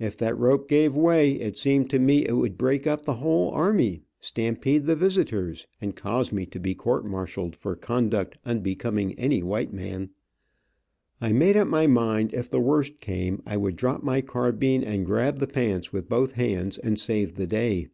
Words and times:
If 0.00 0.18
that 0.18 0.36
rope 0.36 0.68
gave 0.68 0.96
way, 0.96 1.34
it 1.40 1.56
seemed 1.56 1.90
to 1.90 2.00
me 2.00 2.26
it 2.26 2.32
would 2.32 2.58
break 2.58 2.88
up 2.88 3.04
the 3.04 3.12
whole 3.22 3.52
army, 3.52 4.02
stampede 4.18 4.86
the 4.86 4.96
visitors, 4.96 5.68
and 5.80 5.94
cause 5.94 6.32
me 6.32 6.44
to 6.46 6.58
be 6.58 6.74
court 6.74 7.06
martialed 7.06 7.54
for 7.54 7.76
conduct 7.76 8.36
unbecoming 8.44 9.16
any 9.16 9.44
white 9.44 9.72
man. 9.72 10.10
I 11.20 11.30
made 11.30 11.56
up 11.56 11.68
my 11.68 11.86
mind 11.86 12.34
if 12.34 12.50
the 12.50 12.58
worst 12.58 12.98
came, 12.98 13.44
I 13.46 13.56
would 13.58 13.76
drop 13.76 14.02
my 14.02 14.22
carbine 14.22 14.82
and 14.82 15.06
grab 15.06 15.38
the 15.38 15.46
pants 15.46 15.92
with 15.92 16.08
both 16.08 16.32
hands, 16.32 16.76
and 16.76 16.98
save 16.98 17.34
the 17.36 17.46
day. 17.46 17.86